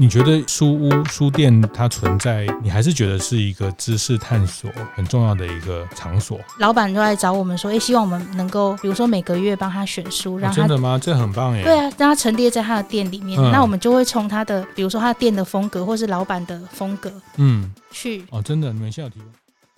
[0.00, 6.40] 你觉得书屋、书店它存在，你还是觉得是一个知识探索很重要的一个场所？
[6.58, 10.98] 老板都来找我们说，哎，希望我们能够，比如说每个月帮他选书，让他、哦、真的吗？
[10.98, 11.62] 这很棒耶！
[11.62, 19.28] 对啊，让他陈列在他的店里面，嗯、那我们就会从他的，比如说他的店的风格，或是老板的风格，嗯，去哦，真的，你们现在有提问？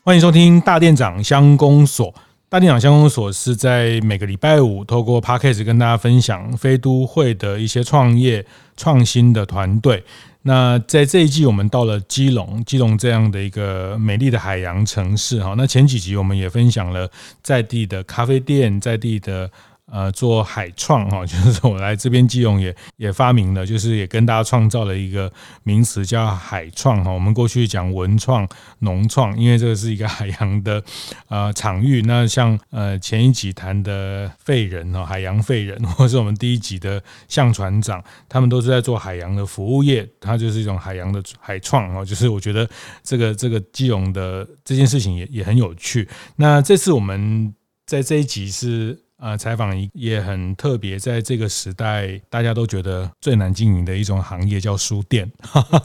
[0.04, 2.14] 欢迎收听大店长乡公所。
[2.52, 8.44] 大地长相公所是在每个礼拜五透过 Podcast 跟大家分享飞都会的一些创业
[8.76, 10.04] 创新的团队。
[10.42, 15.54] 那在这一季，我们到了基隆，基隆这样的一个美丽的海洋城市哈。
[15.56, 17.10] 那前几集我们也分享了
[17.42, 19.50] 在地的咖啡店，在地的。
[19.92, 25.30] 呃，做海创哈， 就是我来这边基隆也也发明了，就是也跟大家创造了一个
[25.64, 27.10] 名词叫海创哈。
[27.10, 30.82] 我们过去讲文创、农创，因为这个是一个海洋的
[31.28, 32.00] 呃场域。
[32.06, 42.02] 那像呃前一集谈的废人哈，海洋废人， 或是我们第一集的向船长，他们都是在做海洋的服务业，它就是一种海洋的海创哈。
[42.02, 42.66] 就是我觉得
[43.02, 46.08] 这个这个基隆的这件事情也也很有趣。
[46.36, 48.98] 那这次我们在这一集是。
[49.22, 55.30] 呃，采访一也很特别，在这个时代，大家都觉得最难经营的一种行业叫书店。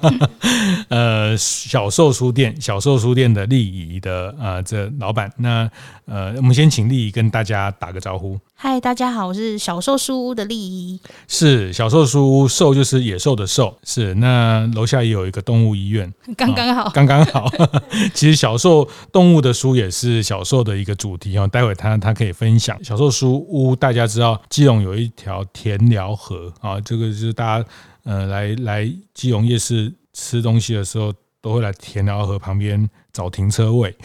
[0.89, 5.69] 呃，小售书店，小售书店的丽仪的呃这老板，那
[6.05, 8.39] 呃，我们先请丽仪跟大家打个招呼。
[8.55, 10.99] 嗨，大家好，我是小兽书屋的丽仪。
[11.27, 13.77] 是小兽书屋，兽就是野兽的兽。
[13.83, 17.47] 是那楼下也有一个动物医院， 刚刚好，刚刚好。
[18.15, 21.47] 其实小兽动物的书也是小兽的一个主题哦。
[21.47, 22.83] 待会他他可以分享。
[22.83, 27.69] 小兽书屋，大家知道基隆有一条田寮河啊，这个就是大家
[28.03, 33.95] 呃来来基隆夜市吃东西的时候，都会来田寮河旁边找停车位。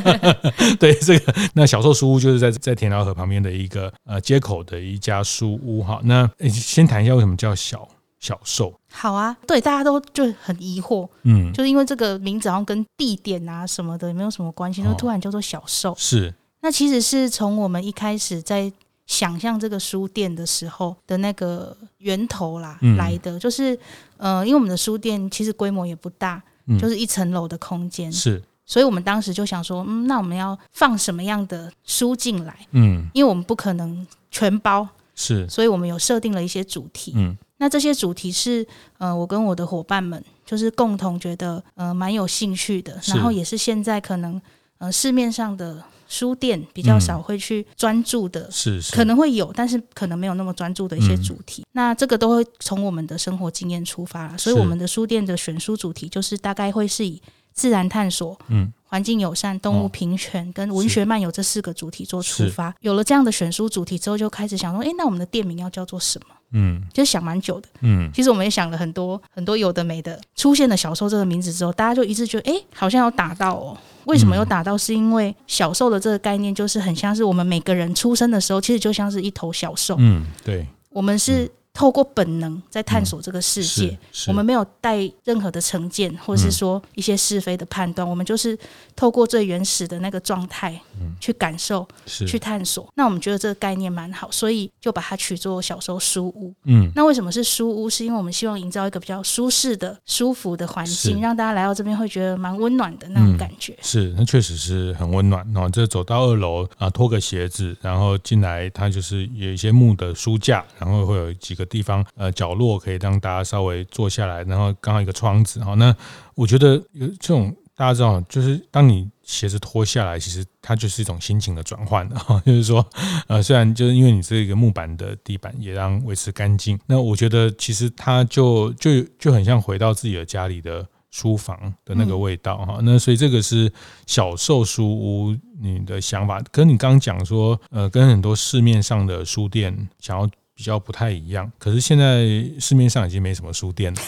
[0.80, 6.00] 对，这个那小寿书屋就是在在田寮河旁边的一个呃街口的一家书屋哈。
[6.04, 8.72] 那先谈一下为什么叫小小寿？
[8.90, 15.94] 好啊，对，大家都就很疑惑，嗯，就是因为这个名字好像跟地点啊什么的也没有什么关系，就突然叫做小寿。
[15.96, 18.72] 是，那其实是从我们一开始在
[19.06, 23.78] 想象这个书店的时候的那个源头啦来的，就是
[24.16, 26.42] 呃，因为我们的书店其实规模也不大。
[26.80, 32.56] 就是一层楼的空间，是，所以我们当时就想说，嗯，那我们要放什么样的书进来？
[32.70, 34.86] 嗯，因为我们不可能全包，
[35.16, 38.64] 是，所以我们有设定了一些主题，嗯，那这些主题是，
[38.98, 44.40] 呃，我跟我的伙伴们就是共同觉得，呃，蛮有兴趣的，然后也是现在可能，
[44.78, 45.82] 呃，市面上的。
[46.12, 48.94] 书店比较少会去专注的，是是。
[48.94, 51.64] 可能会有，但是可能没有那么专注的一些主题。
[51.72, 57.18] 那这个都会从我们的生活经验出发，所以我们的书店的选书主题就是大概会是以
[57.52, 62.74] 自然探索、嗯，环境友善、动物平权跟文学漫游这四个主题做出发。
[62.80, 66.34] 有了这样的选书主题之后，就开始想说，诶，那我们的店名要叫做什么？
[66.54, 67.68] 嗯，就想蛮久的。
[67.80, 70.20] 嗯，其实我们也想了很多很多有的没的。
[70.36, 73.76] 出现了小兽这个名字之后，大家就一致觉得，诶，好像有打到哦。
[74.04, 74.76] 为什么有打到？
[74.76, 79.96] 是因为小兽的这个概念，就是很像是我们每个人出生的时候，其实就像是一头小兽。
[79.98, 81.50] 嗯，对，我们是。
[81.74, 88.56] 透过本能在探索这个世界，嗯、我们没有带任何的成见，或是说一些是非的判断，嗯、我们就是
[88.94, 90.78] 透过最原始的那个状态
[91.18, 91.88] 去感受、
[92.20, 92.86] 嗯、去探索。
[92.94, 96.52] 那我们觉得这个概念蛮好，所以就把它取作小时候书屋。
[96.64, 97.88] 嗯，那为什么是书屋？
[97.88, 103.72] 是因为我们希望营造一个比较舒适的、舒服的环境，让大家来到这边会觉得蛮温暖的那种感觉。
[103.72, 105.42] 嗯、是，那确实是很温暖。
[105.54, 111.61] 然后这走到二楼啊，脱个鞋子，然后进来，它就是有一些木的书架，然后会有几个。
[111.66, 115.74] 地方呃角落可以让大家稍微坐下来，然后刚好一个窗子哈。
[115.74, 115.94] 那
[116.34, 122.40] 我觉得有这种大家知道，就是当你鞋子脱下来，其实它就是一种心情的转换哈。
[122.44, 122.86] 就是说
[123.26, 132.78] 呃，虽然就是因为你这个木板的地板也让维持干净，那我觉得其实它就就就很像回到自己的家里的书房的那个味道哈。
[132.82, 133.72] 那所以这个是
[134.06, 140.28] 小售书屋你的想法，跟你刚刚讲说呃，跟很多市面上的书店想要。
[140.54, 142.24] 比较不太一样，可是现在
[142.60, 144.00] 市面上已经没什么书店了，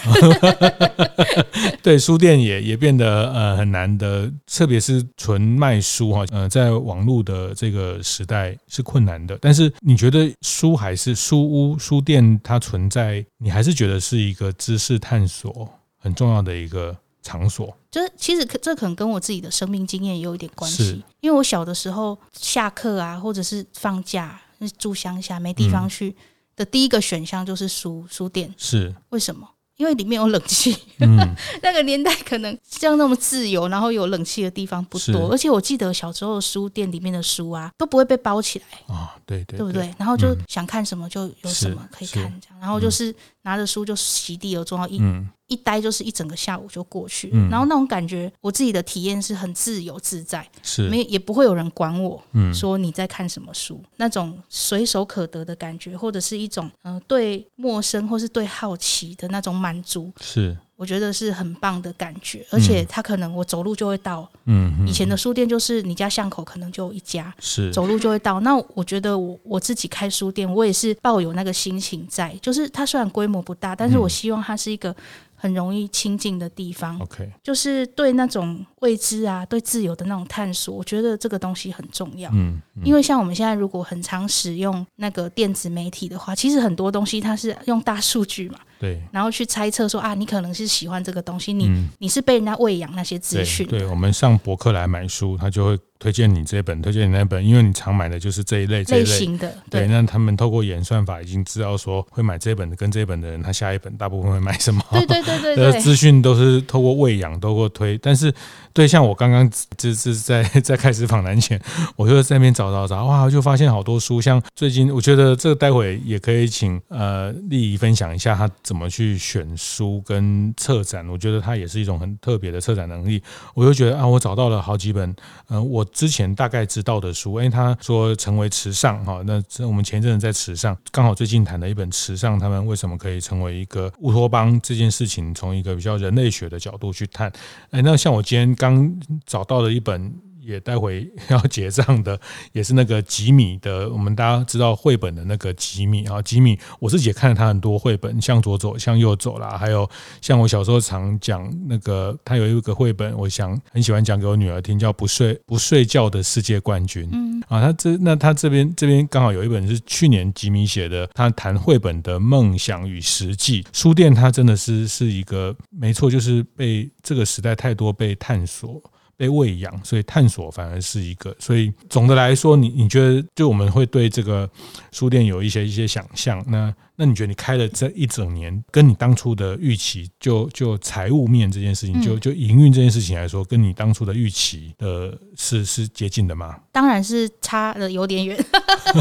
[1.83, 9.39] 对，书店也也变得呃很难的，特别是纯卖书哈，呃，在网络的这个时代是困难的。
[9.41, 15.69] 但是你觉得书还是书屋书店它存在，你还是觉得是一个知识探索
[15.99, 17.75] 很重要的一个场所？
[17.91, 24.39] 就是其实这可能跟我自己的生命经验也有一点关系，因为我小的时候下课啊，或者是放假
[24.77, 26.15] 住乡下没地方去。
[26.57, 28.95] 的第一个选项就是书书店，是。
[29.11, 29.49] 为什么？
[29.77, 31.19] 因为里面有冷气，嗯、
[31.61, 35.29] 那个年代可能像那么自由，然后有冷气的地方不多。
[35.33, 39.93] 而且我记得小时候书店里面的书啊都不会被包起来啊、哦，对对，对不对？
[39.99, 42.61] 然后就想看什么就有什么可以看，这样。
[42.61, 43.13] 然后就是
[43.43, 47.31] 拿着书就席地而坐，嗯、一待就是一整个下午就过去。
[47.33, 59.55] 嗯、然后那种感觉，我自己的体验是很自由自在，是没也不会有人管我，说你在看什么书，嗯、那种随手可得的感觉，或者是一种呃对陌生或是对好奇的那种。
[59.55, 64.29] 满足是，我觉得是很棒的感觉，而且它可能我走路就会到。
[64.47, 68.41] 嗯，以前的书店就是你家巷口可能就一家，是走路就会到。
[68.41, 74.95] 那我觉得我我自己开书店，我也是抱有那个心情在，就是它虽然规模不大，但是我希望它是一个。
[75.37, 82.31] 很容易亲近的地方，OK，就是对那种未知啊，对自由的那种探索，我觉得这个东西很重要。
[82.33, 93.67] 嗯，嗯，因为像我们现在如果很常使用那个电子媒体的话，其实很多东西它是用大数据嘛，对，然后去猜测说啊，你可能是喜欢这个东西，你、嗯、你是被人家喂养那些资讯。
[93.67, 95.79] 对，我们上博客来买书，他就会。
[96.05, 99.51] 推荐你这本，推荐你那本，因为你常买的就是这一类这一类，类型的。
[99.71, 104.85] 对，对，那他们透过演算法已经知道说，会买这本的跟这本的人，他下一本大部分会买什么？
[104.93, 107.97] 对对对对，对， 资讯都是透过喂养，透过推。
[107.97, 108.31] 但是，
[108.75, 111.59] 对，像我刚刚 就是在 在开始访谈前，
[111.97, 114.21] 我就在那边找找找，哇，就发现好多书。
[114.21, 121.09] 像最近，我觉得这个待会也可以请呃丽仪分享一下，她怎么去选书跟策展。
[121.09, 123.23] 我觉得他也是一种很特别的策展能力。
[123.55, 125.09] 我就觉得啊，我找到了好几本，
[125.49, 125.83] 嗯、呃，我。
[125.95, 137.33] 之前大概知道的书，因为他说成为池上哈，那我们前一阵子在池上，刚好最近谈了一本池上，他们为什么可以成为一个乌托邦这件事情，从一个比较人类学的角度去谈。
[137.71, 138.95] 哎，那像我今天刚
[139.25, 140.13] 找到的一本。
[140.45, 142.19] 也待会 要结账的，
[142.53, 143.89] 也是那个吉米的。
[143.91, 149.89] 我们大家知道绘本的那个吉米啊，吉米，我自己也看了他很多绘本，向左走，向右走啦，还有
[150.21, 157.09] 像我小时候常讲那个，他有一个绘本，我想很喜欢讲给我女儿听，叫不睡不睡觉的世界冠军。
[157.13, 163.65] 嗯，啊，他这那他这边这边刚好有一本是去年吉米写的，他谈绘本的梦想与实际。
[163.73, 168.83] 书店它真的是是一个没错，就是被这个时代太多被探索。
[169.17, 171.35] 被喂养，所以探索反而是一个。
[171.39, 174.49] 所以总的来说，你你觉得，就我们会对这个
[174.93, 176.45] 书店有一些一些想象。
[176.49, 186.57] 那那你觉得你开了这一整年，跟你当初的预期，就就财务面这件事情，就就营运这件事情来说，跟你当初的预期的是是接近的吗？
[186.71, 188.39] 当然是差的有点远，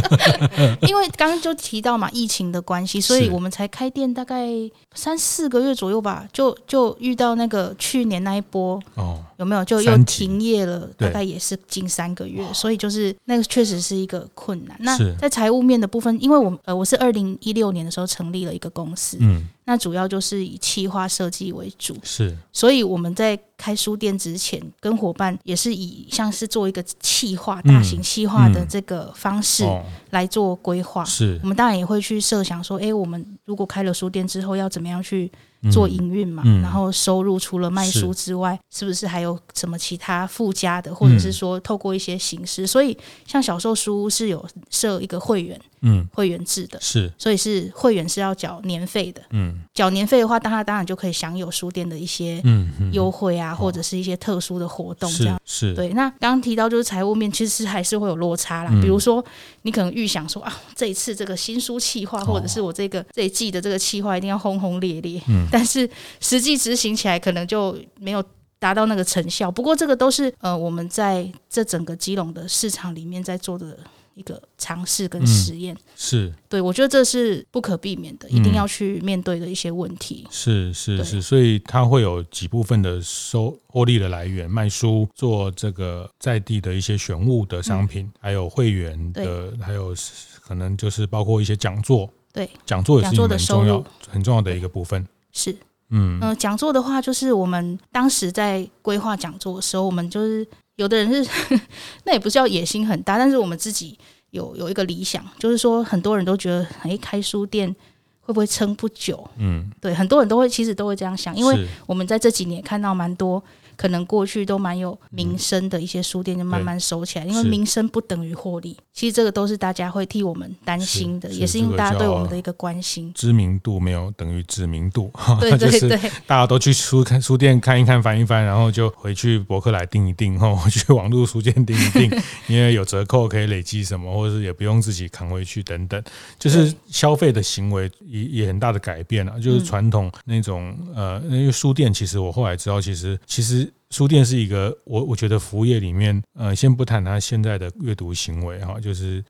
[0.87, 4.47] 因为刚刚就提到嘛，疫情的关系，所以我们才开店大概
[4.95, 9.63] 三四个月左右吧，就就遇到那个去年那一波哦，有没有？
[9.63, 14.75] 就又停业了，大概也是近三个月，所以就是那个确实是一个困难。
[14.79, 17.82] 那在财务面的部分，因为我呃我是二零一六年。
[17.83, 19.17] 的时候成立了一个公司，
[19.65, 29.65] 那主要就是以企划设计为主，是，所以我们在开书店之前，跟伙伴也是以像是做一个企划、大型企划的这个方式
[30.09, 35.31] 来做规划，是，我们当然也会去设想说，哎，我们如果开了书店之后，要怎么样去
[35.71, 42.67] 做营运嘛，然后收入除了卖书之外，是不是还有什么其他附加的，或者是说透过一些形式？
[42.67, 55.73] 所以像小售书屋是有设一个会员，嗯，会员制的，是，所以是会员是要缴年费的，嗯，缴年费的话，当然当然就可以享有书店的一些嗯优惠啊，或者是一些特殊的活动，这样是。
[55.73, 58.69] 对，那刚刚提到就是财务面，其实还是会有落差啦。
[58.81, 59.23] 比如说，
[59.63, 65.47] 你可能预想说啊，这一次这个新书企划，或者是我这个这一季的这个企划一定要轰轰烈烈，嗯。
[65.51, 68.23] 但是实际执行起来可能就没有
[68.59, 69.51] 达到那个成效。
[69.51, 73.77] 不过这个都是呃我们在这整个基隆的市场里面在做的
[74.15, 75.75] 一个尝试跟实验。
[75.75, 80.27] 嗯、是对，我觉得这是不可避免的，一定要去面对的一些问题。
[80.29, 89.95] 是是是，所以它会有几部分的收获利的来源：卖书、做这个在地的一些选物的商品，嗯、还有会员的，还有
[90.41, 92.09] 可能就是包括一些讲座。
[92.31, 95.07] 对，讲座也是一个很重要很重要的一个部分。
[95.31, 95.51] 是，
[95.89, 101.29] 嗯嗯，讲、呃、座的话，就是我们当时在规划讲座的时候，我们就是有的人是，
[102.05, 103.97] 那也不是叫野心很大，但是我们自己
[104.31, 107.73] 有有一个理想，就是说很多人都觉得，哎，开书店
[108.21, 109.29] 会不会撑不久？
[109.37, 113.43] 嗯，对，很多人都会其实都会这样想，因为我们在这几年看到蛮多
[113.75, 118.77] 可能过去都蛮有名声的一些书店，就慢慢收起来，因为名声不等于获利。
[118.93, 123.11] 其实这个都是大家会替我们担心的，也是因为大家对我们的一个关心。
[123.15, 125.11] 知名度没有等于知名度，
[125.41, 136.01] 对对对，大家都去书看书店看一看翻一翻，然后就回去博客来订一订，然后 去网络书店订一订， 因为有折扣可以累积什么，或者是也不用自己扛回去等等，
[136.37, 149.23] 就是消费的行为也也很大的改变了，就是传统那种呃，因为书店其实我后来知道，其实其实书店是一个我我觉得服务业里面，呃，先不谈它现在的阅读行为哈，就是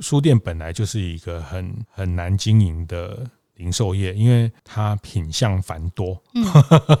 [0.00, 3.26] 书店本来就是一个很很难经营的。
[3.58, 6.44] 零售业，因为它品相繁多，嗯，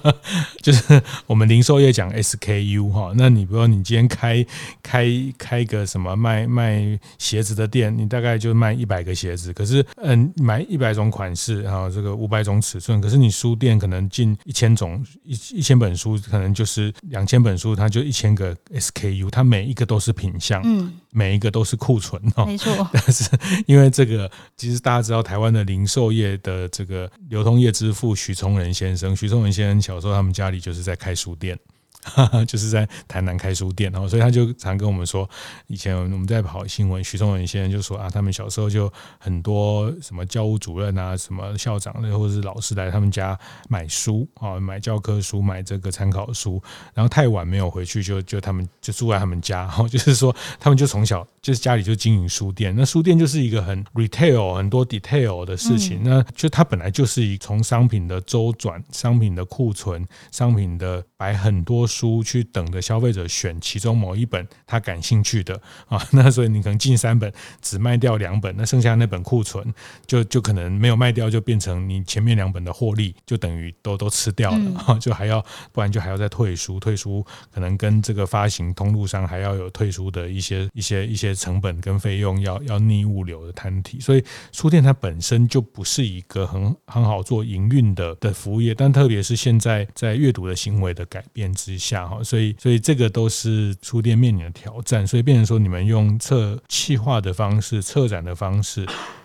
[0.62, 4.44] 就是我们零售业讲 SKU 哈，那你比如说你今天开
[4.82, 5.06] 开
[5.38, 23.30] 开个什么卖卖鞋子的店，你大概就卖一百个鞋子，可是嗯，买一百种款式，然后这个五百种尺寸，可是你书店可能进一千种一一千本书，可能就是两千本书，它就一千个 SKU，它每一个都是品相，嗯，每一个都是库存哦，没错， 但是
[23.66, 31.58] 因为这个，其实大家知道台湾的零售业的这个流通业之父许崇仁先生，许崇仁先生小时候他们家里就是在开书店。
[32.46, 35.28] 就是在台南开书店，然后所以他就常跟我们说，
[35.66, 43.38] 以前我们在跑新闻，徐宗文先生就说啊，他们小时候就很多什么教务主任啊，什么校长或者是老师来他们家
[43.68, 46.62] 买书啊，买教科书，买这个参考书，
[46.94, 61.87] 然后太晚没有回去，就就他们就住在他们家，然 后就是说他们就从小就是家里就经营书店，那书店就是一个很 retail 很多 detail 的事情，那就它本来就是以从商品的周转、商品的库存、商品的摆很多。
[61.88, 69.74] 书去等着消费者选其中某一本他感兴趣的啊， 那所以你可能进三本只卖掉两本，那剩下那本库存
[70.06, 92.06] 就就可能没有卖掉，就变成你前面两本的获利就等于都都吃掉了，就还要不然就还要再退书，退书可能跟这个发行通路上还要有退书的一些一些一些成本跟费用要要逆物流的摊体，所以书店它本身就不是一个很很好做营运的的服务业，但特别是现在在阅读的行为的改变之下。
[92.06, 98.84] 哈，所以所以这个都是书店面临的挑战，所以变成说你们用测企划的方式、策展的方式，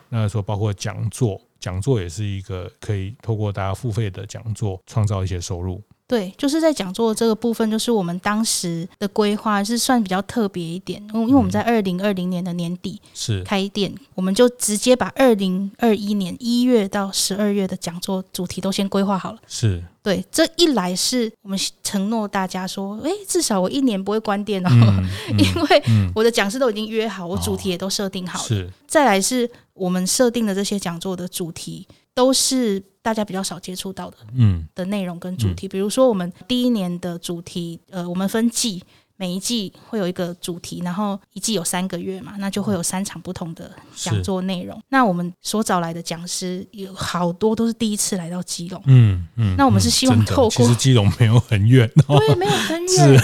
[0.10, 5.82] 那说包括讲座，讲座也是一个可以透过大家付费的讲座，创造一些收入。
[6.13, 19.39] 对，就是在讲座这个部分，就是我们当时的规划是算比较特别一点，因为我们在二零二零年的年底是开店，嗯、我们就直接把二零二一年一月到十二月的讲座主题都先规划好了。
[19.48, 28.46] 是，对，这一来是我们承诺大家说，哎，至少我一年不会关店哦， 嗯嗯、因为我的讲师都已经约好，我主题也都设定好了。
[28.46, 32.84] 哦、是，再来是我们设定的这些讲座的主题都是。
[33.04, 38.82] 大家比较少接触到的，嗯，的内容跟主题，比如说我们第一年的主题，呃，我们分季，
[39.18, 44.82] 每一季会有一个主题，然后一季有三个月嘛，那就会有三场不同的讲座内容。
[44.88, 53.22] 那我们所找来的讲师有好多都是第一次来到基隆，嗯嗯，那我们是希望透过，其实基隆没有很远，对，没有很远，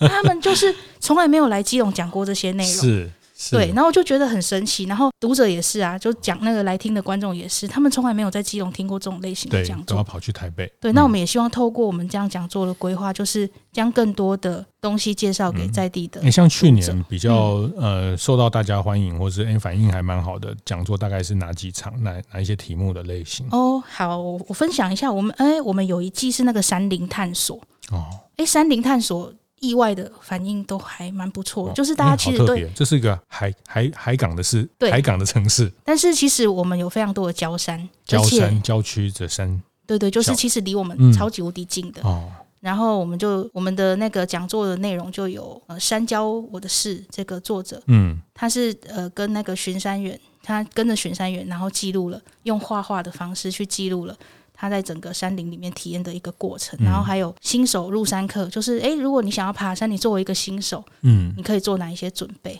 [0.08, 3.10] 他们就是从来没有来基隆讲过这些内容，是。
[3.50, 10.66] 对，然后我就觉得很神奇，然后读者也是啊，就讲那个来听的观众也是，他们从来没有在基隆听过这种类型的讲座，都要跑去台北。
[10.80, 16.20] 对，那我们也希望透过我们这样讲座的规划，就是将更多的东西介绍给在地的。
[16.22, 21.92] 你、嗯、像去年比较呃受到大家欢迎，或是哎反应还蛮好的讲座，大概是哪几场？
[22.02, 23.46] 哪哪一些题目的类型？
[23.50, 28.06] 哦，好，我分享一下，我们哎，我们有一季是那个山林探索哦，
[28.38, 29.30] 哎，山林探索。
[29.60, 35.72] 意外的反应都还蛮不错，就是大家其实对，这是一个海海海港的市，海港的城市。
[35.82, 42.02] 但是其实我们有非常多的郊山，郊山郊区的山，对对，就是其实离我们超级无敌近的。
[42.02, 54.14] 哦，然后我们就我们的那个讲座的内容就有呃山郊我的事这个作者，嗯，他是呃跟那个巡山员，他跟着巡山员，然后记录了用画画的方式去记录了。
[54.56, 62.58] 他在整个山林里面体验的一个过程，然后还有新手入山课，就是诶，如果你想要爬山，你作为一个新手，嗯，你可以做哪一些准备？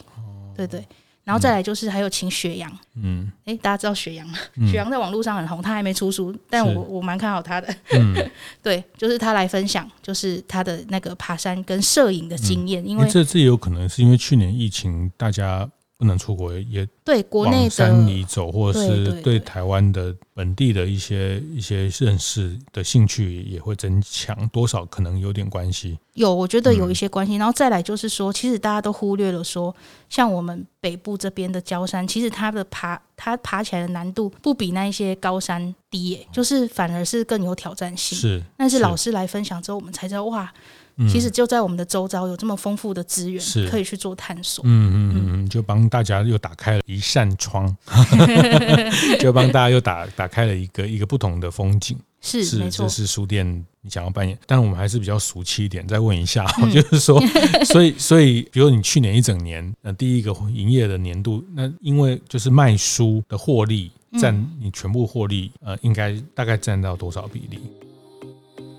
[0.55, 0.85] 对对，
[1.25, 4.39] 然后再来就是还有请雪阳，嗯，诶，大家知道雪阳吗？
[4.71, 7.75] 雪阳在网络上很红，他还没出书，但我我蛮看好他的，
[8.63, 15.69] 对，就是他来分享，就是他的那个爬山跟摄影的经验，因为这这也有可能是因为去年疫情，大家。
[15.99, 25.99] 不能出国，也对国内的山里走，或者是对台湾的本地的一些一些认识的兴趣也会增强，多少可能有点关系。
[26.13, 27.37] 有，我觉得有一些关系。
[27.37, 29.75] 然后再来就是说，其实大家都忽略了说，
[30.11, 38.19] 像我们北部这边的焦山，其实它的爬，它爬起来的难度不比那一些高山低，欸，就是反而是更有挑战性。
[38.19, 40.53] 是，但是老师来分享之后，我们才知道哇。
[40.99, 44.65] 嗯、其实就在我们的周遭有这么丰富的资源，是可以去做探索。
[44.67, 47.77] 嗯嗯嗯，就帮大家又打开了一扇窗，
[49.21, 51.99] 就帮大家又打打开了一个一个不同的风景。
[52.23, 53.47] 是，是没错，这是书店
[53.83, 57.21] 你想要扮演，但我们还是比较俗气一点，再问一下，嗯、 就是说，
[57.65, 67.61] 所以所以，比如你去年一整年，那第一个营业的年度，那因为就是卖书的获利占你全部获利，呃，应该大概占到多少比例？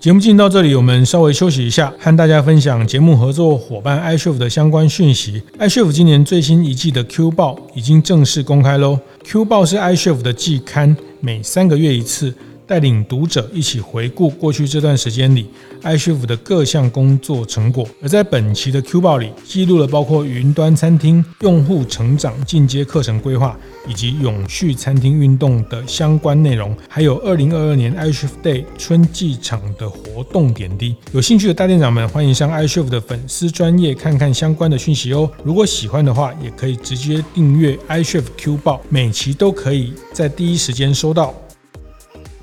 [0.00, 5.42] 节目进到这里，我们稍微休息一下，和大家分享节目合作伙伴 iCHEF 的相关讯息。
[5.58, 8.96] iCHEF 今年最新一季的 Q 报已经正式公开喽。
[9.24, 12.32] Q 报是 iCHEF 的季刊，每三个月一次。
[12.64, 15.46] 带领读者一起回顾过去这段时间里
[15.82, 30.96] iCHEF 的各项工作成果，而在本期的 Q 报里，记录了包括云端餐厅、用户成长进阶课程规划以及永续餐厅运动的相关内容，还有二零二二年 iCHEF Day 春季场的活动点滴。
[31.12, 35.30] 有兴趣的大店长们，欢迎上 iCHEF 的粉丝专业看看相关的讯息哦。
[35.42, 41.34] 如果喜欢的话，也可以直接订阅 iCHEF Q 报，每期都可以在第一时间收到。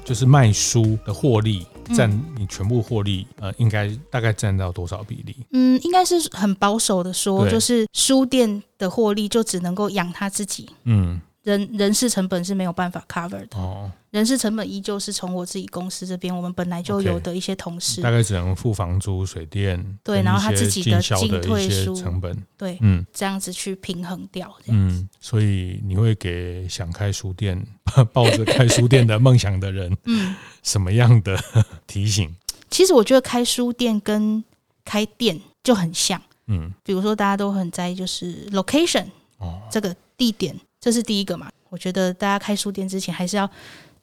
[0.04, 5.36] 就是卖书的获利占你全部获利，呃，应该大概占到多少比例？
[5.52, 10.70] 嗯，应该是很保守的说，就是书店的获利就只能够养他自己。
[10.86, 11.22] 嗯。
[11.46, 27.64] 人人事成本是没有办法 cover 的，哦，人事成本依旧是从我自己公司这边，我们本来就有的一些同事，大概只能付房租、水电，对，然后他自己的进退书成本，对，嗯，这样子去平衡掉，嗯，所以你会给想开书店、
[28.12, 31.40] 抱着开书店的梦想的人， 嗯，什么样的
[31.86, 32.36] 提醒？
[32.72, 34.44] 其实我觉得开书店跟
[34.84, 39.06] 开店就很像，嗯，比如说大家都很在意就是 location，
[39.38, 40.60] 哦，这个地点。
[40.86, 41.50] 这是第一个嘛？
[41.70, 43.50] 我觉得大家开书店之前还是要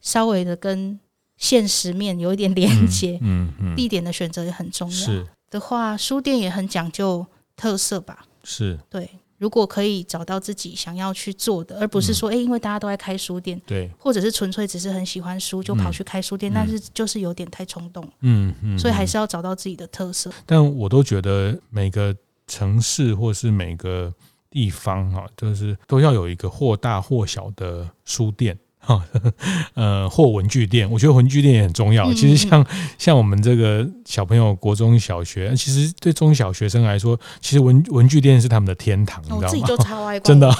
[0.01, 0.99] 稍微的跟
[1.37, 3.17] 现实面有一点连接。
[3.21, 4.93] 嗯嗯，地点的选择也很重要。
[4.93, 7.25] 是的话，书店也很讲究
[7.55, 8.25] 特色吧？
[8.43, 9.09] 是对。
[9.37, 18.05] 如果可以找到自己想要去做的，而不是说，哎，因为大家都在开书店，对，或者是纯粹只是很喜欢书就跑去开书店，但是就是有点太冲动。
[18.19, 20.29] 嗯嗯，所以还是要找到自己的特色。
[20.45, 22.13] 但我都觉得每个
[22.45, 24.13] 城市或是每个。
[24.53, 28.55] 地方哈，就是都要有一个或大或小的书店。
[28.85, 29.01] 哈，
[29.75, 32.13] 呃，或文具店，我觉得文具店也很重要。
[32.13, 32.65] 其实像
[32.97, 39.47] 像我们这个小朋友，国中小学，其实对中小学生来说，其实文文具店是他们的天堂，你知道吗？
[39.47, 40.53] 自己就超爱真的，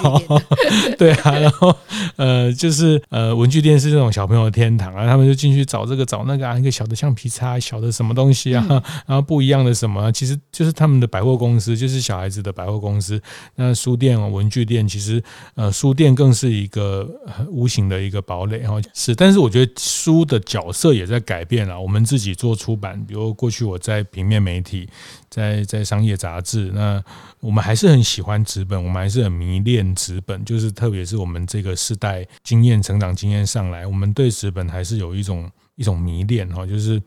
[0.97, 1.31] 对啊。
[1.37, 1.75] 然后
[2.15, 8.65] 呃，就是呃，文具店是这种小朋友的天堂啊，他们就进去找这个找那个啊，一个小的橡皮擦，小的什么东西啊，
[9.05, 13.21] 然后不一样的什么，其实就是他们的百货公司，就是小孩子的百货公司。
[13.55, 15.21] 那书店啊，文具店，其实
[15.55, 17.05] 呃，书店更是一个
[17.49, 18.12] 无形的一个。
[18.13, 21.79] 一个堡垒然后是，但是我觉得书的角色也在改变了。
[21.81, 24.87] 我们自己做出版，比如过去我在平面媒体，
[25.31, 27.03] 在在商业杂志，那
[27.39, 30.45] 我们还是很喜欢纸本，我们还是很迷恋纸本。
[30.45, 37.01] 就是特别是我们这个世代经验成长经验上来，我们对纸本还是有一种一种迷恋哈，就是。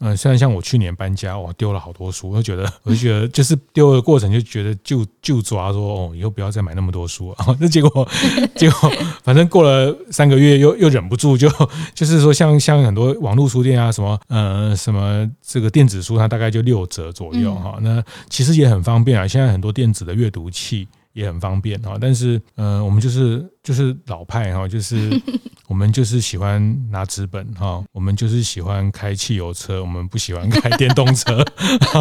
[0.00, 7.46] 嗯，虽然像我去年搬家，我丢了好多书，我就觉得， 我就觉得，就是丢的过程就觉得就就抓说，哦，以后不要再买那么多书啊。
[7.58, 8.08] 那结果，
[8.54, 8.92] 结果，
[9.24, 17.76] 反正过了三个月又，又又忍不住就，就就是说像，像像很多网络书店啊，什么，呃，什么这个电子书，它大概就六折左右哈。
[17.82, 18.00] 那
[18.30, 21.98] 其实也很方便啊，现在很多电子的阅读器也很方便哈。
[22.00, 25.10] 但是，呃，我们就是就是老派哈，就是。
[25.68, 31.44] 我们就是喜欢拿纸本哈，我们就是喜欢开汽油车，我们不喜欢开电动车，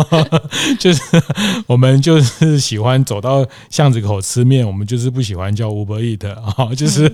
[0.80, 1.01] 就是
[1.67, 7.13] 我们就是喜欢走到巷子口吃面，我们就是不喜欢叫 Uber Eat 啊，就是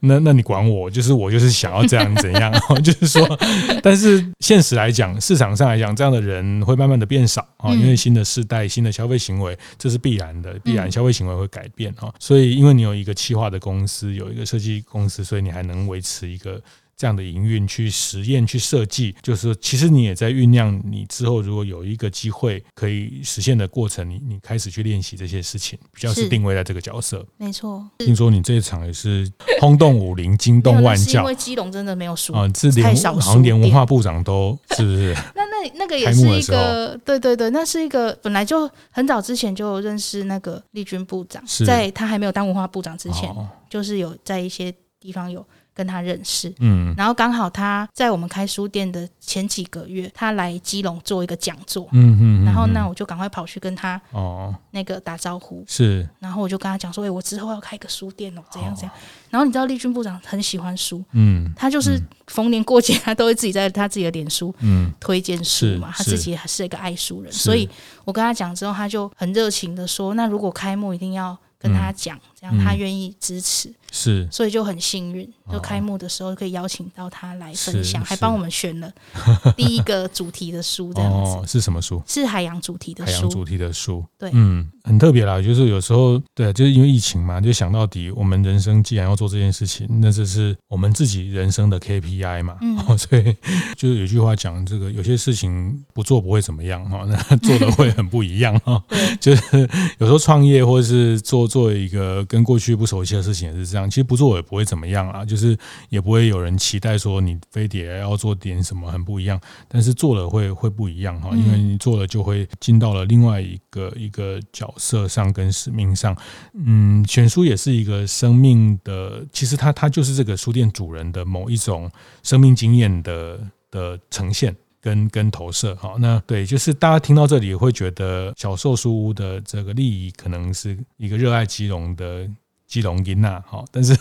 [0.00, 3.38] 那那你管我，就是我就是想要这样怎样， 就是说，
[3.80, 15.82] 但是现实来讲，市场上来讲，这样的人会慢慢的变少啊，因为新的世代、新的消费行为，这是必然的，必然消费行为会改变啊，所以因为你有一个企划的公司，是有一个设计公司，所以你还能。
[15.92, 16.62] 维持一个
[16.96, 20.80] 这样的营运，去实验、去设计，就是说其实你也在酝酿。
[20.84, 27.26] 你之后如果有一个机会可以实现的过程，你你开始去练习这些事情，比较是定位在这个角色。
[27.36, 27.84] 没错。
[27.98, 35.14] 听说你这一场也是轰动武林、惊动万教，因为基隆真的没有输啊，这连好像连文化部长都是 不是？
[35.34, 43.28] 那那那个也是一个，对对对，那是一个本来就很早之前就认识那个丽君部长，在他还没有当文化部长之前，
[43.68, 45.44] 就是有在一些地方有。
[45.74, 54.54] 跟他认识，嗯，然后刚好他在我们开书店的前几个月，他来基隆做一个讲座，嗯嗯，然后那我就赶快跑去跟他哦。
[54.70, 58.92] 那个打招呼，是，然后我就跟他讲说，哎，我之后要开个书店哦，怎样怎样，
[59.28, 64.90] 然后你知道立君部长很喜欢书，嗯，他就是逢年过节 他都会自己在他自己的脸书嗯。
[64.98, 67.68] 推荐书嘛，他自己还是一个爱书人，所以
[68.04, 73.72] 我跟他讲之后，他就很热情的说，那如果开幕一定要跟他讲，这样他愿意支持。
[73.94, 78.90] 是，所以就很幸运，就开幕的时候可以邀请到他来分享，哦、还帮我们选了
[79.54, 81.30] 第一个主题的书，这样子。
[81.32, 82.02] 哦，是什么书？
[82.08, 83.12] 是海洋主题的书。
[83.12, 85.42] 海洋主题的书，对，嗯，很特别啦。
[85.42, 92.56] 就是有时候，对，就是因为疫情嘛，就想到底，我们人生既然要做这件事情，那这是我们自己人生的 KPI 嘛。
[92.62, 93.36] 嗯，所以
[93.76, 98.82] 就是有句话讲，这个有些事情不做不会怎么样哈，那做的会很不一样哈。
[98.88, 103.90] 对，就是有时候创业或者是做做一个跟过去不熟悉的事情也是这样。
[103.90, 105.54] 其实不做也不会怎么样啊，就是
[105.90, 116.16] 也不会有人期待说你非得要做点什么很不一样，但是做了会会不一样哈，因为你做了就会进到了另外一个一个角色上跟使命上。
[116.54, 121.90] 嗯，选书也是一个生命的，其实它它就是这个书店主人的某一种
[122.22, 123.38] 生命经验的
[123.70, 125.94] 的呈现跟跟投射哈。
[125.98, 132.28] 那对，就是大家听到这里会觉得小寿书屋的这个利益可能是一个热爱基隆的。
[132.64, 133.94] 基隆音呐，好，但是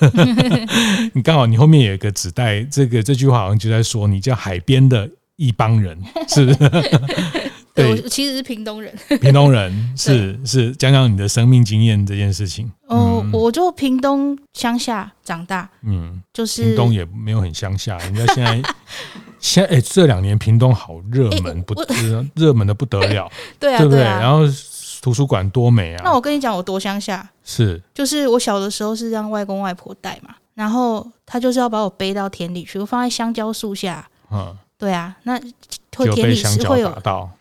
[1.12, 6.70] 你刚好你后面有一个指代，这个这句话好像就在说你叫海边的一帮人，是不是？
[7.76, 12.72] 对，我其实是屏东人，屏东人 是是，讲讲你的生命经验这件事情。
[12.88, 18.62] 哦，我就屏东乡下长大，嗯，就是屏东也没有很乡下，人家现在
[19.42, 21.76] 现在哎，这两年屏东好热门，不
[22.36, 24.02] 热门的不得了， 对啊，对不对？
[24.02, 24.44] 然后。
[25.04, 26.02] 图书馆多美啊！
[26.04, 34.08] 那我跟你讲，我多乡下是，就是我小的时候是让外公外婆带嘛，然后他就是要把我背到田里去，我放在香蕉树下。
[34.30, 35.40] 嗯，对啊，那
[35.98, 36.92] 会田里是会有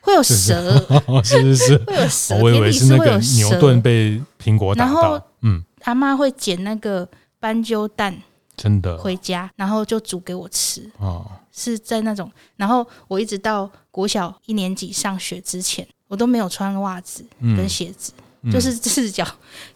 [0.01, 0.73] 会有蛇，
[1.23, 2.35] 是是是，会有蛇。
[2.37, 5.23] 我以为是那个牛顿被苹果打到。
[5.43, 7.07] 嗯，阿妈会捡那个
[7.39, 8.17] 斑鸠蛋，
[8.61, 8.99] 真的。
[8.99, 10.91] 回家，然后就煮给我吃。
[10.99, 15.87] 哦，是在那种，然后我一直到国小一年级上学之前。
[16.11, 18.13] 我都没有穿袜子跟鞋子，
[18.51, 19.25] 就是赤脚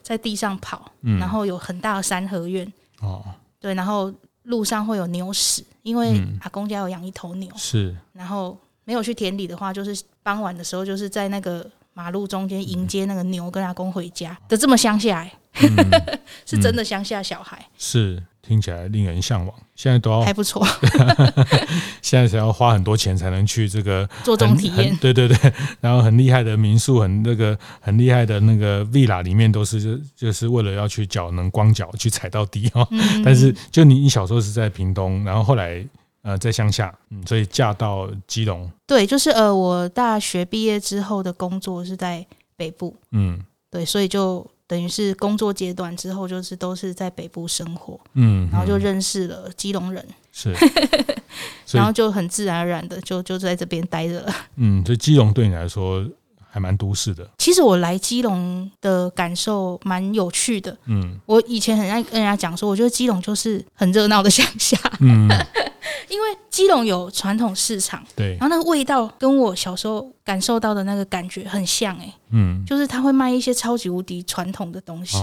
[0.03, 2.67] 在地上跑，嗯、然后有很大的三合院，
[3.01, 3.25] 哦，
[3.61, 11.65] 对，然后路上会有牛屎，因为阿公家有养一头牛，是，然后没有去田里的话，就是傍晚的时候，就是在那个
[11.95, 15.91] 马路中间迎接那个牛跟阿公回家的这么乡下，欸，嗯、
[16.45, 18.23] 是真的乡下小孩，嗯、是。
[18.47, 20.63] 听起来令人向往，现在都要还不错。
[22.03, 25.51] 现在才要花很多钱才能去这个做这种体验，对对对。
[25.81, 32.87] 然后很厉害的民宿，很那个很厉害的那个 villa 里面都是就就是为了要去脚能光脚去踩到底哦。
[32.91, 35.83] 嗯、但是就你你小时候是在屏东，然后后来
[36.25, 38.69] 呃在乡下，嗯，所以嫁到基隆。
[38.85, 43.39] 对，就是呃我大学毕业之后的工作是在北部，嗯，
[43.71, 44.45] 对，所以就。
[44.67, 50.55] 等于是工作阶段之后，就是都是在北部生活，嗯，然后就认识了基隆人，是，
[51.71, 54.35] 然后就很自然而然的就就在这边待着了。
[54.57, 56.03] 嗯，所以基隆对你来说
[56.49, 57.29] 还蛮都市的。
[57.37, 65.29] 其实我来基隆的感受蛮有趣的，嗯，我以前很爱跟人家讲说，我觉得基隆就是很热闹的乡下，嗯。
[66.15, 75.19] 因为基隆有传统市场，对，然后那个味道跟我小时候感受到的那个感觉很像，哎，嗯，就是他会卖一些超级无敌传统的东西，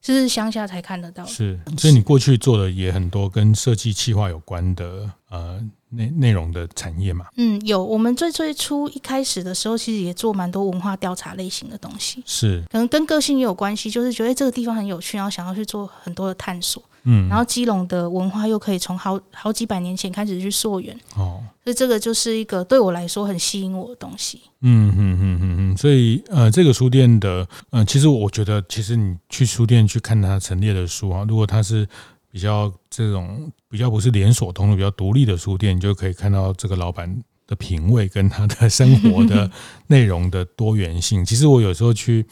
[0.00, 1.24] 这是乡下才看得到。
[1.24, 7.26] 是，所以你过去做的也很多跟设计企划有关的呃内内容的产业嘛？
[7.36, 7.84] 嗯，有。
[7.84, 16.82] 我们最最初一开始的时候，其实也做蛮多文化调查类型的东西，是，可能跟个性也有关系，就是觉得这个地方很有趣，然后想要去做很多的探索。
[17.04, 24.40] 嗯，然后基隆的文化又可以从好好几百年前开始去溯源哦，所以这个就是一个对我来说很吸引我的东西。
[24.60, 31.86] 嗯嗯嗯嗯嗯，所以呃，这个书店的呃，其实我觉得，其实你去书店去看它陈列的书啊，如果它是
[32.30, 37.12] 比较这种比较不是连锁通路、比较独立的书店，你就可以看到这个老板
[37.48, 39.50] 的品味跟他的生活的
[39.88, 41.24] 内容的多元性。
[41.24, 42.24] 其实我有时候去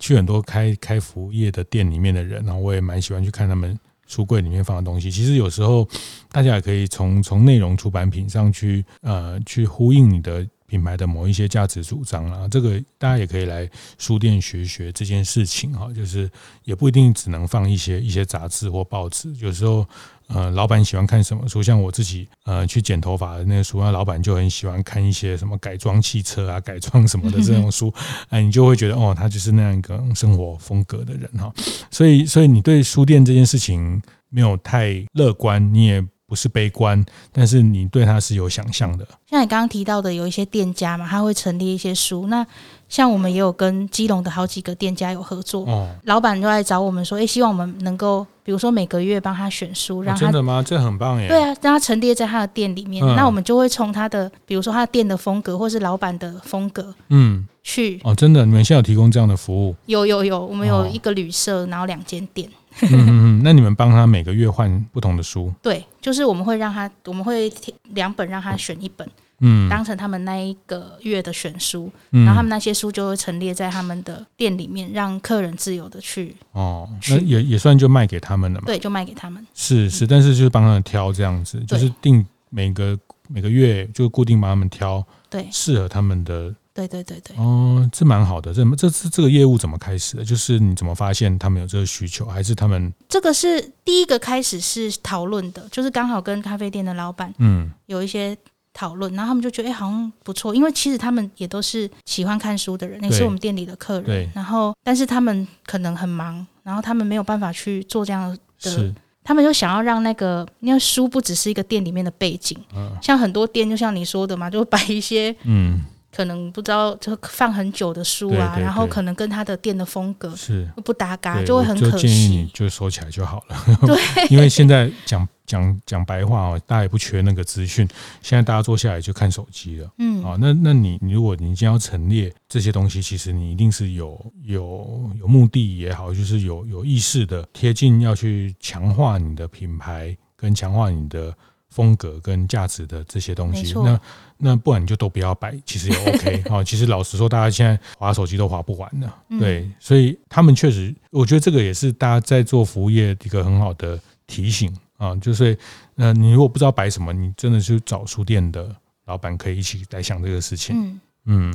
[0.00, 3.78] 去很多开开服务业的店里面的人，然后我也蛮喜欢去看他们。
[4.06, 5.86] 书柜里面放的东西，其实有时候
[6.30, 12.48] 大家也可以从从内容出版品上去呃去呼应你的品牌的某一些价值主张啊。
[12.48, 16.30] 这个大家也可以来书店学学这件事情哈，就是
[16.64, 19.86] 也不一定只能放一些一些杂志或报纸，有时候。
[20.28, 21.62] 呃，老板喜欢看什么书？
[21.62, 27.94] 像我自己，呃，去剪头发的那个书，那老板就很喜欢看一些什么改装汽车啊、改装什么的这种书，
[28.30, 31.54] 哎，你就会觉得哦，他就是那样一个生活风格的人哈。
[31.92, 39.06] 所以，所以你对书店这件事情没有太乐观，你也不是悲观，但是你对它是有想象的。
[39.30, 42.26] 像你刚刚提到的，有一些店家嘛，他会陈列一些书。
[42.26, 42.44] 那
[42.88, 50.62] 像我们也有跟基隆的好几个店家有合作，哦，老板就来找我们说，哎，希望我们能够，比如说每个月帮他选书，让他、哦、真的吗？
[50.66, 51.28] 这很棒耶！
[51.28, 53.04] 对啊，让他陈列在他的店里面。
[53.04, 59.76] 嗯、那我们就会从他的，比如说他的店的风格，或是老板的风格，嗯，去哦，真的，你们现在有提供这样的服务？
[59.86, 62.48] 有有有，我们有一个旅社，哦、然后两间店。
[62.82, 65.52] 嗯嗯嗯，那你们帮他每个月换不同的书？
[65.62, 67.52] 对，就是我们会让他，我们会
[67.94, 69.08] 两本让他选一本。
[69.40, 78.66] 嗯，当成他们那一个月的选书，嗯、然后他们那些书就会陈列在他们的店里面，让客人自由的去哦，那也也算就卖给他们了嘛。
[78.66, 79.46] 对，就卖给他们。
[79.52, 86.54] 是是，但是就是帮他们挑这样子，就是定每个每个月就固定帮他们挑，对，适合他们的。
[86.76, 87.36] 对对对对。
[87.38, 88.52] 哦，这蛮好的。
[88.52, 90.24] 这这次这个业务怎么开始的？
[90.24, 92.92] 就是你怎么发现他们有这个需求，还是他们？
[93.08, 98.36] 这个是第一个开始是讨论的，就是刚好跟咖啡店的老板嗯有一些。
[98.78, 104.04] 讨论，然后他们就觉得哎，好像不错，因为其实他们也都是喜欢看书的人，也是我们店里的客人。
[104.04, 104.30] 对。
[104.34, 108.28] 然后，但是他们可能很忙，然后他们没有办法去做这样
[108.60, 108.70] 的。
[108.70, 108.94] 是。
[109.24, 115.82] 他们就想要让那个，因为书不只是一个店里面的背景，嗯，像很多店，就像你说的嘛，就摆一些嗯。
[116.16, 121.90] 可能不知道就放很久的书啊，对对对，然后可能跟他的店的风格是不搭嘎，就会很可惜。
[121.90, 123.56] 就建议你就收起来就好了。
[123.82, 123.98] 对，
[124.32, 127.86] 因为现在讲讲讲白话哦，大家也不缺那个资讯。
[128.22, 129.90] 现在大家坐下来就看手机了。
[129.98, 141.36] 嗯，啊，那那你你如果你今天要陈列这些东西，其实你一定是有有有目的也好，就是有有意识的贴近要去强化你的品牌跟强化你的。
[141.68, 144.00] 风格跟价值的这些东西，那
[144.38, 146.62] 那不然你就都不要摆，其实也 OK 啊。
[146.62, 155.14] 其实老实说，大家现在划手机都划不完的，对，所以他们确实，我觉得这个也是大家在做服务业一个很好的提醒啊。
[155.16, 155.56] 就是，
[155.94, 158.74] 那你如果不知道摆什么，你真的去找书店的
[159.06, 160.76] 老板可以一起来想这个事情。
[160.76, 161.00] 嗯，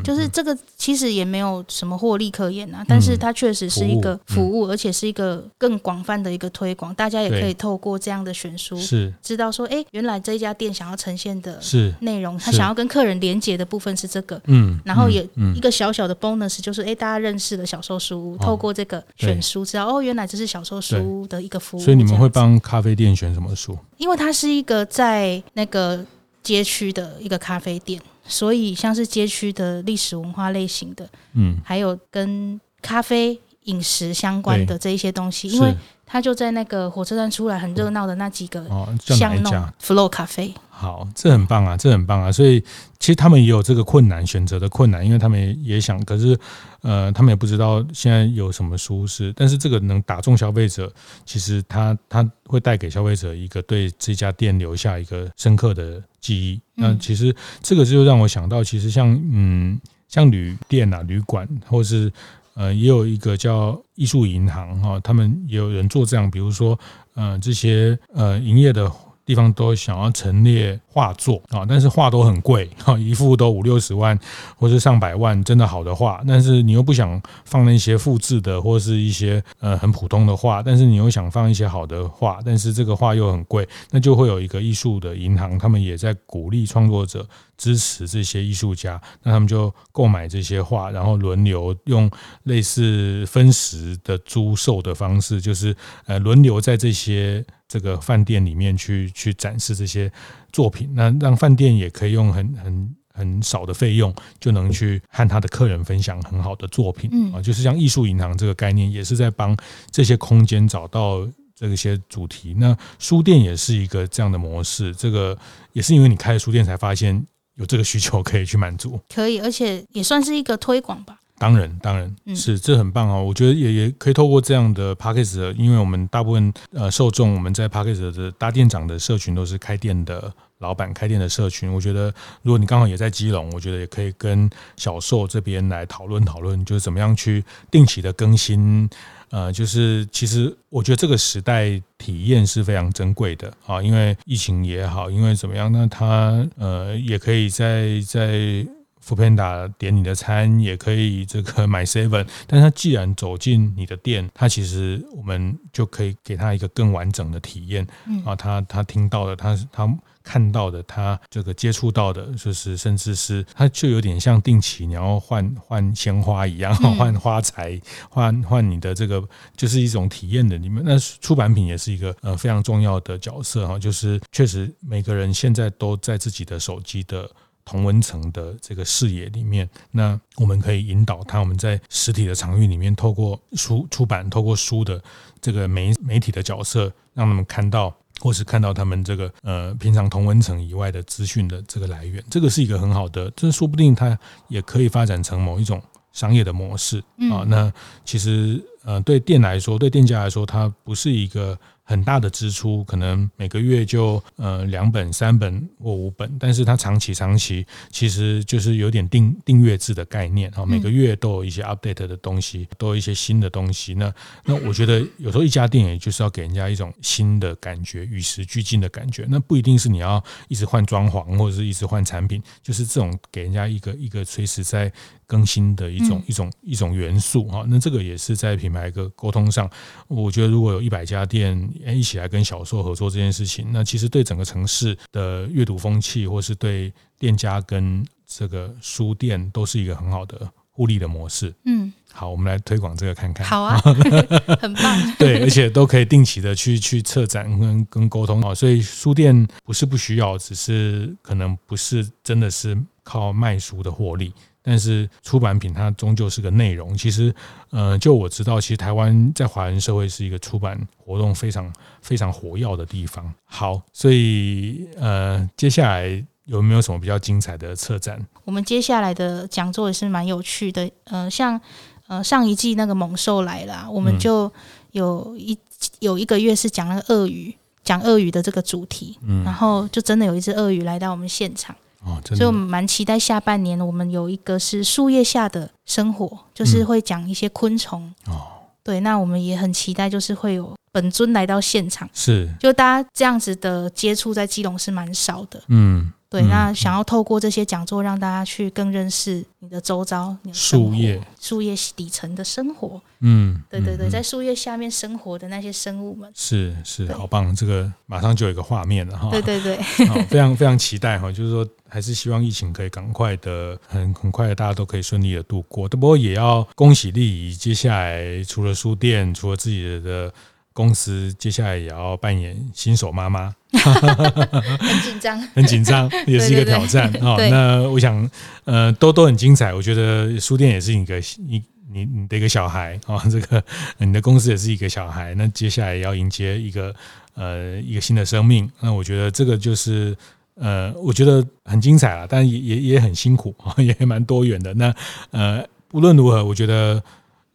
[0.03, 21.79] 就是这个其实也没有什么获利可言啊，但是它确实是一个服务，而且是一个更广泛的一个推广，大家也可以透过这样的选书，是知道说，哎，原来这一家店想要呈现的是内容，他想要跟客人连接的部分是这个，嗯，然后也一个小小的 bonus 就是，哎，大家认识了小售书屋，透过这个选书，知道哦，原来这是小售书屋的一个服务。
[21.79, 23.77] 所以你们会帮咖啡店选什么书？
[23.97, 26.03] 因为它是一个在那个
[26.43, 28.01] 街区的一个咖啡店。
[28.23, 33.39] 所以，像是街区的历史文化类型的，嗯，还有跟咖啡
[33.71, 35.73] 饮食相关的这一些东西，因为
[36.05, 38.65] 他就在那个火车站出来很热闹的那几个
[38.99, 40.53] 巷弄，Flow 咖啡。
[40.69, 42.31] 好，这很棒啊，这很棒啊！
[42.31, 42.59] 所以
[42.97, 46.35] 其实他们也有这个困难，选择的困难，因为他们也想，可是
[46.81, 50.91] 呃，他们也不知道现在有什么舒适，但是这个能打中消费者，
[51.23, 56.59] 其实他他会带给消费者一个对这家店留下一个深刻的记忆。
[56.73, 62.11] 那其实这个就让我想到，其实像嗯，像旅店啊、旅馆，或是
[62.55, 66.79] 呃，也有一个叫艺术银行哈，他们也有人做这样，比如说
[67.15, 68.91] 呃，这些呃营业的。
[69.23, 74.17] 地方都想要陈列画作啊，但是画都很贵哈， 一幅都五六十万
[74.57, 87.25] 或是上百万，真的好的画，但是你又不想放那些复制的或是一些呃很普通的画，但是你又想放一些好的画，但是这个画又很贵，那就会有一个艺术的银行，他们也在鼓励创作者。
[87.57, 92.09] 支持这些艺术家，那他们就购买这些画，然后轮流用
[92.45, 95.75] 类似分时的租售的方式，就是
[96.07, 100.11] 呃轮流在这些这个饭店里面去去展示这些
[100.51, 109.55] 作品，那让饭店也可以用很很很少的费用就能去和他的客人分享很好的作品啊，就是像艺术银行这个概念，也是在帮
[109.91, 112.53] 这些空间找到这些主题。
[112.57, 115.37] 那书店也是一个这样的模式，这个
[115.73, 117.25] 也是因为你开了书店才发现。
[117.55, 121.19] 有这个需求可以去满足，可以，而且也算是一个推广吧。
[121.41, 123.23] 当然，当然是这很棒哦。
[123.23, 131.73] 我觉得也也可以透过这样的 p a c k a g e，因为我们大部分呃受众，我们在 p a c k a g e 的大店长的社群都是开店的老板，开店的社群。
[131.73, 138.87] 我觉得如果你刚好也在基隆，我觉得也可以跟小寿这边来讨论讨论，就是怎么样去定期的更新。
[139.31, 148.63] 呃，就是其实我觉得这个时代体验是非常珍贵的啊，因为疫情也好，因为怎么样，那他呃也可以在在
[149.05, 157.85] Foodpanda 点你的餐，也可以这个 买 Seven，但他既然走进你的店，他其实我们就可以给他一个更完整的体验
[158.25, 170.59] 啊，他他听到的，他他看到的，他这个接触到的，就是甚至是他就有点像定期你要换换鲜花一样，换花材，换换你的这个，就是一种体验的。
[170.59, 177.27] 你们那出版品也是一个呃非常重要的角色哈，就是确实每个人现在都在自己的手机的。
[177.71, 185.01] 同文层的这个视野里面，那我们可以引导他，我们在实体的场域里面，透过书出版，透过书的
[185.39, 195.81] 这个媒媒体的角色，让他们看到，或是看到他们这个呃平常同温层以外的资讯的这个来源，这个是一个很好的，这说不定它也可以发展成某一种
[196.11, 197.45] 商业的模式啊。
[197.47, 197.71] 那
[198.03, 201.57] 其实呃对店来说，对店家来说，它不是一个。
[201.83, 213.93] 很大的支出，可能每个月就呃两本、三本或五本，但是它长期、长期其实就是有点订订阅制的概念啊，每个月都有一些 update 的东西，都有一些新的东西。
[213.93, 214.13] 那
[214.45, 219.25] 那我觉得有时候一家店也就是要给人家一种新的感觉，与时俱进的感觉。
[219.29, 224.91] 那不一定是你要一直换装潢或者是一直换产品，就是这种给人家一个一个随时在
[225.31, 227.63] 更新的一种一种一种元素哈。
[227.69, 229.69] 那这个也是在品牌一个沟通上，
[230.09, 231.57] 我觉得如果有一百家店。
[232.01, 241.53] 一起来跟小说合作这件事情，那其实对整个城市的阅读风气，或是对店家跟这个书店，都是一个很好的互利的模式。
[241.65, 243.45] 嗯，好，我们来推广这个看看。
[243.45, 243.77] 好啊，
[244.59, 245.15] 很棒。
[245.19, 248.55] 对，而且都可以定期的去去策展跟跟沟通啊。
[248.55, 254.33] 所以书店不是不需要，只是可能不是真的是靠卖书的获利。
[254.63, 257.33] 但是出版品它终究是个内容，其实，
[257.71, 263.33] 呃，就我知道，其实台湾在华人社会是一个出版活动非常非常活跃的地方。
[263.45, 268.23] 好，所以呃，接下来有没有什么比较精彩的策展？
[268.45, 271.59] 我们接下来的讲座也是蛮有趣的，呃，像
[272.07, 274.51] 呃上一季那个猛兽来了，我们就
[274.91, 275.57] 有一
[275.99, 277.51] 有一个月是讲那个鳄鱼，
[277.83, 281.75] 讲鳄鱼的这个主题，嗯，然后就真的有一只鳄鱼来到我们现场。
[282.03, 288.13] 哦，所以我们蛮期待下半年，我们有一个是树叶下的生活，就是会讲一些昆虫。
[288.27, 288.41] 哦，
[288.83, 292.09] 对，那我们也很期待，就是会有本尊来到现场。
[292.13, 295.61] 是，就大家这样子的接触，在基隆是蛮少的。
[295.67, 296.11] 嗯。
[296.31, 303.01] 对，那想要透过这些讲座，让大家去更认识你的周遭，你的树叶、树叶底层的生活。
[303.19, 307.53] 嗯，对对对，在树叶下面生活的那些生物们，是是，好棒！
[307.53, 309.29] 这个马上就有一个画面了哈。
[309.29, 309.75] 对对对，
[310.31, 315.89] 非常非常期待哈，就是说，还是希望疫情可以赶快的，很很快的，大家都可以顺利的度过。
[315.89, 320.33] 不过也要恭喜立仪，接下来除了书店，除了自己的
[320.81, 323.53] 公司，接下来也要扮演新手妈妈。
[323.71, 327.37] 很紧张， 很紧张，也是一个挑战啊。
[327.49, 328.27] 那我想，
[328.65, 329.73] 呃，都都很精彩。
[329.73, 333.63] 我觉得书店也是一个你你你的一个小孩啊，这个
[333.99, 335.35] 你的公司也是一个小孩。
[335.35, 336.93] 那接下来要迎接一个
[337.35, 338.69] 呃一个新的生命。
[338.79, 340.17] 那我觉得这个就是
[340.55, 344.73] 呃，我觉得很精彩了，但也也也很辛苦啊，也蛮多元的。
[344.73, 344.93] 那
[345.29, 347.01] 呃，无论如何，我觉得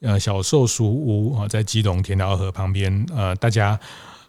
[0.01, 3.79] 呃，小树书屋啊，在基隆田寮河旁边，呃，大家。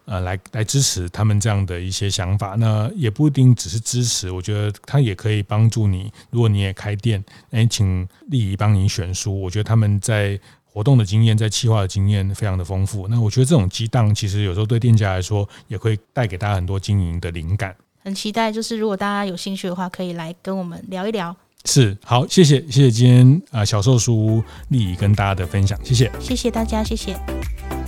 [0.10, 6.10] 呃，来来支持他们这样的一些想法，那也不一定只是支持，我觉得他也可以帮助你。
[6.30, 13.06] 如果你也开店，哎，请立仪帮你选书，我觉得他们在活动的经验，在企划的经验非常的丰富。
[13.10, 17.76] 那我觉得这种激荡，其实有时候对店家来说，也会带给大家很多经营的灵感。
[18.02, 21.36] 很期待，就是如果大家有兴趣的话，可以来跟我们聊一聊。
[21.68, 27.14] 是，好，谢谢，谢谢今天啊，小树书屋立仪跟大家的分享，谢谢，谢谢大家，谢谢。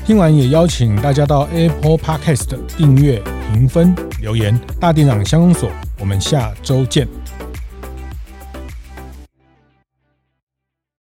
[0.05, 4.59] 听完也邀请大家到 Apple Podcast 订阅、评分、留言。
[4.81, 7.07] 大店长相公所，我们下周见。